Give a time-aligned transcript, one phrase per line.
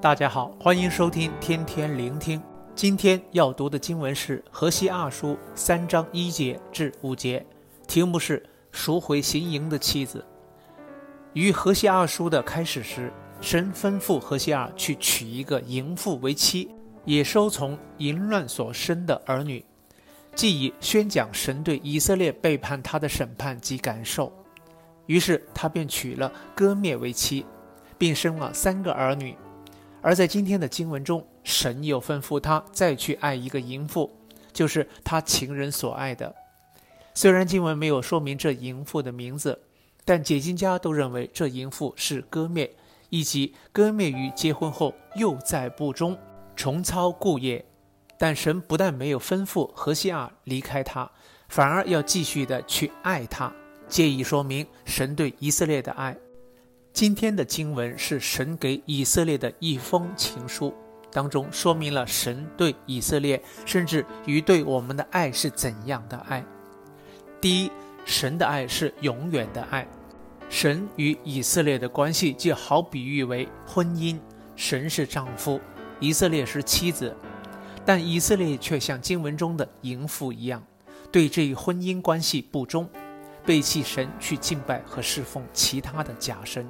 [0.00, 2.42] 大家好，欢迎收听天天聆听。
[2.74, 7.44] 今天要读的经文是《何西二书》三章一节至五节，
[7.86, 8.42] 题目是
[8.72, 10.24] “赎回行营的妻子”。
[11.34, 16.70] 于何西二书的开始时，神吩咐何西二去娶一个淫妇为妻，
[17.04, 19.62] 也收从淫乱所生的儿女，
[20.34, 24.32] 既以宣讲神对以色列背叛他的审判及感受。
[25.04, 27.44] 于是他便娶了割灭为妻，
[27.98, 29.36] 并生了三个儿女。
[30.02, 34.10] 而在今天的经文中，神又吩咐他再去爱一个淫妇，
[34.52, 36.34] 就是他情人所爱的。
[37.14, 39.60] 虽然经文没有说明这淫妇的名字，
[40.04, 42.70] 但解经家都认为这淫妇是割灭，
[43.10, 46.16] 以及割灭于结婚后又在部中
[46.56, 47.64] 重操故业。
[48.16, 51.10] 但神不但没有吩咐何西阿离开他，
[51.48, 53.52] 反而要继续的去爱他，
[53.88, 56.16] 借以说明神对以色列的爱。
[56.92, 60.74] 今天的经文是神给以色列的一封情书，
[61.10, 66.44] 当中说明了神对以色列，甚至于对我们的爱是怎样的爱。
[67.40, 67.70] 第一，
[68.04, 69.86] 神的爱是永远的爱。
[70.50, 74.18] 神与以色列的关系就好比喻为婚姻，
[74.56, 75.60] 神是丈夫，
[76.00, 77.16] 以色列是妻子，
[77.86, 80.62] 但以色列却像经文中的淫妇一样，
[81.12, 82.90] 对这一婚姻关系不忠。
[83.46, 86.68] 背弃神去敬拜和侍奉其他的假神，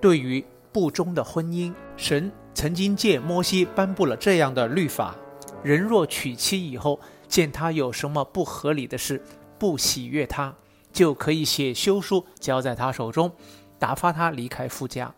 [0.00, 5.14] 对于不忠的婚姻，神曾经借摩西颁布了这样的律法：
[5.62, 6.98] 人若娶妻以后，
[7.28, 9.22] 见他有什么不合理的事，
[9.58, 10.54] 不喜悦他，
[10.92, 13.30] 就可以写休书交在他手中，
[13.78, 15.12] 打发他离开夫家。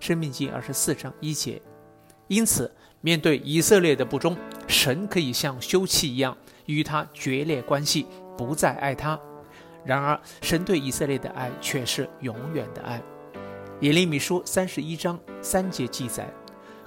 [0.00, 1.62] 申命记二十四章一节。
[2.26, 9.18] 因此，面对以色列的不忠，神可以像休妻一样与他决裂关系，不再爱他。
[9.84, 13.00] 然而，神对以色列的爱却是永远的爱。
[13.84, 16.26] 耶利米书三十一章三节记载：“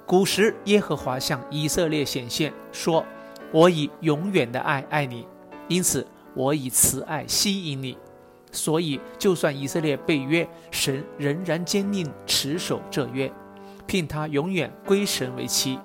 [0.03, 3.05] 古时耶和华向以色列显现，说：
[3.51, 5.27] 我以永远的爱爱你，
[5.67, 7.95] 因此我以慈爱吸引你。
[8.51, 13.31] 所以，就算以色列背约，神仍然坚定持守这约，
[13.85, 15.79] 聘他永远归神为妻，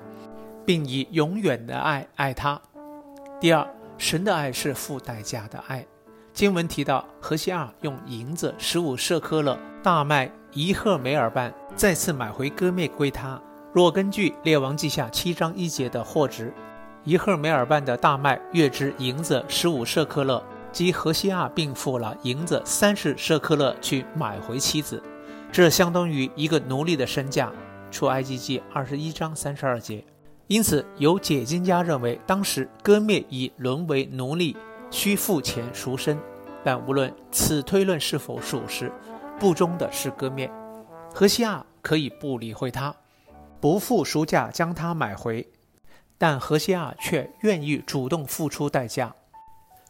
[0.64, 2.58] 并以永远的爱爱他。
[3.38, 3.68] 第二，
[3.98, 5.86] 神的爱是付代价的爱。”
[6.32, 13.40] 经文提到，何西阿用银子十五舍科勒、大麦一赫梅尔半再次买回歌篾归他。
[13.72, 16.52] 若根据列王记下七章一节的货值，
[17.04, 25.02] 一赫梅尔半的大麦约值银子十五舍科勒，即何西阿并付了银子三十舍科勒去买回妻子，
[25.52, 27.52] 这相当于一个奴隶的身价。
[27.90, 30.02] 出埃及记二十一章三十二节。
[30.46, 34.56] 因此，有解经家认为，当时歌篾已沦为奴隶。
[34.92, 36.16] 需付钱赎身，
[36.62, 38.92] 但无论此推论是否属实，
[39.40, 40.52] 不忠的是割面。
[41.12, 42.94] 何西阿可以不理会他，
[43.58, 45.48] 不付赎价将他买回，
[46.18, 49.12] 但何西阿却愿意主动付出代价。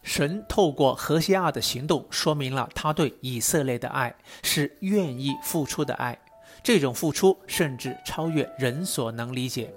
[0.05, 4.15] 神透过何西阿的行动，说明了他对以色列的爱
[4.45, 6.17] 是愿意付出的爱，
[6.62, 9.75] 这种付出甚至超越人所能理解。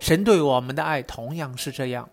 [0.00, 2.08] 神对我们的爱同样是这样。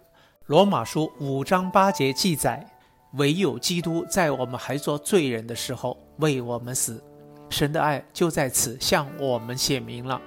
[0.48, 2.68] 罗马书五章八节记载
[3.16, 7.02] ：“唯有基督在我们还做罪人的时候为我们死，
[7.50, 10.22] 神的爱就在此向我们显明了。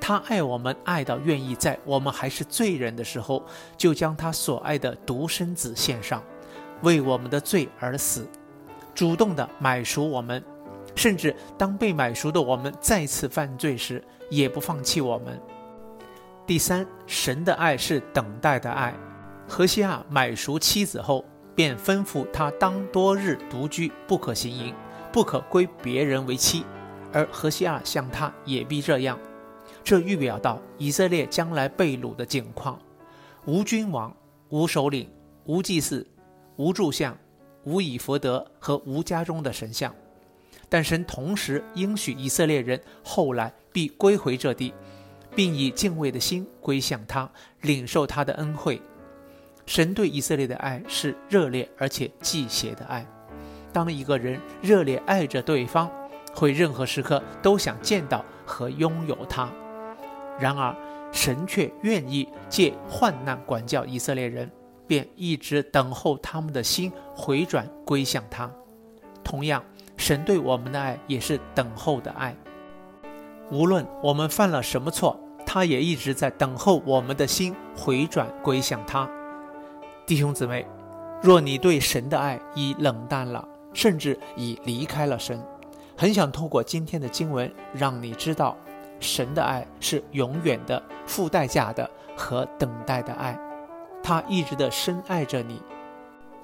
[0.00, 3.44] 他爱我们爱到愿意在我们还是罪人的时候，
[3.76, 6.22] 就将他所爱的独生子献上，
[6.80, 8.26] 为我们的罪而死，
[8.94, 10.42] 主动的买赎我们，
[10.94, 15.38] 甚至当被买赎的我们再次犯罪时，也不放弃我们。
[16.46, 18.94] 第三，神的爱是等待的爱。”
[19.46, 21.24] 何西阿买赎妻子后，
[21.54, 24.74] 便吩咐他当多日独居，不可行淫，
[25.12, 26.64] 不可归别人为妻。
[27.12, 29.18] 而何西阿向他也必这样。
[29.84, 32.80] 这预表到以色列将来被掳的境况：
[33.44, 34.12] 无君王，
[34.48, 35.08] 无首领，
[35.44, 36.04] 无祭司，
[36.56, 37.16] 无柱像，
[37.64, 39.94] 无以弗得和无家中的神像。
[40.68, 44.72] 但神同时应许以色列人后来必归回这地，
[45.36, 47.30] 并以敬畏的心归向他，
[47.60, 48.80] 领受他的恩惠。
[49.66, 53.06] 神对以色列的爱是热烈而且忌邪的爱。
[53.72, 55.90] 当一个人热烈爱着对方，
[56.34, 59.50] 会任何时刻都想见到和拥有他。
[60.38, 60.74] 然而，
[61.12, 64.50] 神却愿意借患难管教以色列人，
[64.86, 68.50] 便一直等候他们的心回转归向他。
[69.22, 69.64] 同样，
[69.96, 72.36] 神对我们的爱也是等候的爱。
[73.50, 79.08] 无论我们犯了什么错，他也一直在等候我们的心回转归向他。
[80.06, 80.66] 弟兄姊妹，
[81.22, 85.42] 若你对神的爱已冷淡了，甚至已离开了神，
[85.96, 88.54] 很想透过今天的经文让你知道，
[89.00, 93.38] 神的爱是永远的、付代价的和等待的爱，
[94.02, 95.62] 他一直的深爱着你。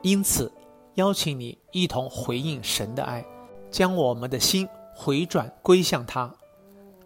[0.01, 0.51] 因此，
[0.95, 3.23] 邀请你一同回应神的爱，
[3.71, 6.33] 将我们的心回转归向他。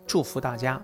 [0.07, 0.81] 祝福大家。